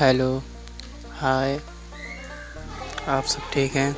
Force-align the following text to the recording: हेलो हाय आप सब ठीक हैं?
हेलो 0.00 0.42
हाय 1.12 1.60
आप 3.08 3.24
सब 3.24 3.50
ठीक 3.52 3.74
हैं? 3.76 3.96